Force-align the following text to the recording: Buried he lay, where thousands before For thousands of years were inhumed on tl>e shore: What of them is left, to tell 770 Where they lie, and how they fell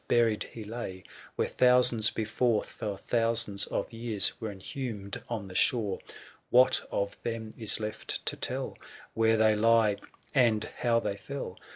Buried 0.07 0.45
he 0.51 0.63
lay, 0.63 1.03
where 1.35 1.47
thousands 1.47 2.09
before 2.09 2.63
For 2.63 2.97
thousands 2.97 3.67
of 3.67 3.93
years 3.93 4.41
were 4.41 4.51
inhumed 4.51 5.21
on 5.29 5.47
tl>e 5.47 5.55
shore: 5.55 5.99
What 6.49 6.81
of 6.91 7.15
them 7.21 7.51
is 7.55 7.79
left, 7.79 8.25
to 8.25 8.35
tell 8.35 8.79
770 9.13 9.19
Where 9.19 9.37
they 9.37 9.55
lie, 9.55 9.97
and 10.33 10.63
how 10.79 10.99
they 10.99 11.17
fell 11.17 11.59